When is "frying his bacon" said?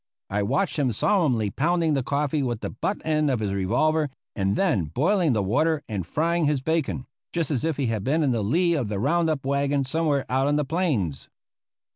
6.07-7.05